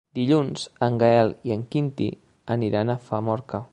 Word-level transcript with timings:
Dilluns 0.17 0.63
en 0.87 0.97
Gaël 1.03 1.29
i 1.49 1.53
en 1.57 1.65
Quintí 1.75 2.07
aniran 2.57 2.95
a 2.95 3.01
Famorca. 3.11 3.63